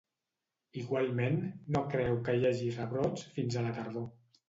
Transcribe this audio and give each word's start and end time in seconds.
Igualment, 0.83 1.37
no 1.77 1.83
creu 1.93 2.19
que 2.31 2.37
hi 2.41 2.51
hagi 2.53 2.75
rebrots 2.81 3.33
fins 3.39 3.63
a 3.63 3.69
la 3.71 3.81
tardor. 3.81 4.15